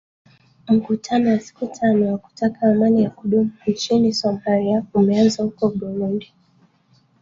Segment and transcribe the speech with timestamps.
[0.67, 6.33] mkutano wa siku tano wakutaka amani ya kudumu nchini somalia umeanza huko burudi